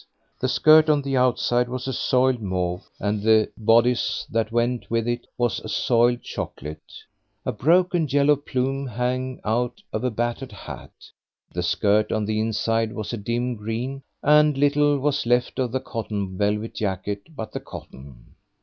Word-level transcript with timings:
The 0.39 0.47
skirt 0.49 0.89
on 0.89 1.03
the 1.03 1.15
outside 1.15 1.69
was 1.69 1.87
a 1.87 1.93
soiled 1.93 2.41
mauve, 2.41 2.89
and 2.99 3.21
the 3.21 3.51
bodice 3.55 4.25
that 4.31 4.51
went 4.51 4.89
with 4.89 5.07
it 5.07 5.27
was 5.37 5.59
a 5.59 5.69
soiled 5.69 6.23
chocolate. 6.23 6.81
A 7.45 7.51
broken 7.51 8.07
yellow 8.09 8.35
plume 8.35 8.87
hung 8.87 9.39
out 9.45 9.79
of 9.93 10.03
a 10.03 10.09
battered 10.09 10.53
hat. 10.53 11.11
The 11.53 11.61
skirt 11.61 12.11
on 12.11 12.25
the 12.25 12.39
inside 12.39 12.93
was 12.93 13.13
a 13.13 13.17
dim 13.17 13.53
green, 13.55 14.01
and 14.23 14.57
little 14.57 14.97
was 14.97 15.27
left 15.27 15.59
of 15.59 15.71
the 15.71 15.79
cotton 15.79 16.35
velvet 16.35 16.73
jacket 16.73 17.35
but 17.35 17.51
the 17.51 17.59
cotton. 17.59 18.33